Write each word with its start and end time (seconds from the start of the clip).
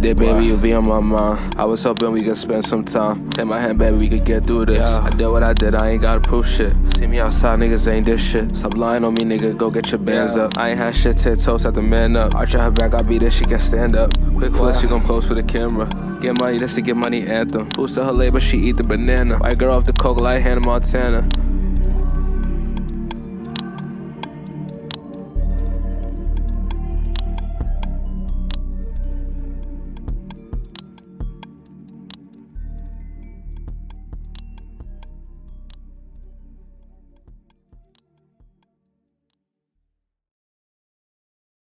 That 0.00 0.16
baby, 0.16 0.46
you 0.46 0.56
be 0.56 0.72
on 0.72 0.88
my 0.88 1.00
mind. 1.00 1.56
I 1.58 1.64
was 1.66 1.82
hoping 1.82 2.10
we 2.12 2.22
could 2.22 2.38
spend 2.38 2.64
some 2.64 2.84
time. 2.84 3.28
Take 3.28 3.44
my 3.46 3.60
hand, 3.60 3.78
baby, 3.78 3.98
we 3.98 4.08
could 4.08 4.24
get 4.24 4.46
through 4.46 4.66
this. 4.66 4.78
Yeah. 4.80 5.00
I 5.04 5.10
did 5.10 5.28
what 5.28 5.42
I 5.46 5.52
did, 5.52 5.74
I 5.74 5.90
ain't 5.90 6.02
gotta 6.02 6.20
prove 6.20 6.48
shit. 6.48 6.72
See 6.96 7.06
me 7.06 7.20
outside, 7.20 7.58
niggas 7.58 7.86
ain't 7.86 8.06
this 8.06 8.26
shit. 8.30 8.56
Stop 8.56 8.78
lying 8.78 9.04
on 9.04 9.12
me, 9.12 9.22
nigga, 9.22 9.54
go 9.54 9.70
get 9.70 9.90
your 9.90 9.98
bands 9.98 10.36
Yeah. 10.36 10.44
up. 10.44 10.56
I 10.56 10.70
ain't 10.70 10.78
had 10.78 10.96
shit, 10.96 11.18
tit 11.18 11.38
toes, 11.40 11.66
at 11.66 11.74
the 11.74 11.82
man 11.82 12.16
up. 12.16 12.34
I 12.36 12.46
try 12.46 12.64
her 12.64 12.70
back, 12.70 12.94
I 12.94 13.02
beat 13.02 13.24
it, 13.24 13.32
she 13.32 13.44
can 13.44 13.58
stand 13.58 13.94
up. 13.94 14.10
Quick 14.36 14.54
flex, 14.56 14.80
she 14.80 14.86
gon' 14.86 15.02
pose 15.02 15.28
for 15.28 15.34
the 15.34 15.42
camera. 15.42 15.86
Get 16.22 16.40
money, 16.40 16.56
this 16.56 16.74
to 16.76 16.80
get 16.80 16.96
money 16.96 17.28
anthem. 17.28 17.68
Who's 17.76 17.94
to 17.96 18.04
her 18.04 18.12
label, 18.12 18.38
she 18.38 18.56
eat 18.56 18.76
the 18.78 18.84
banana. 18.84 19.36
White 19.38 19.58
girl 19.58 19.74
off 19.74 19.84
the 19.84 19.92
coke 19.92 20.20
light 20.20 20.42
Hannah 20.42 20.60
Montana. 20.66 21.28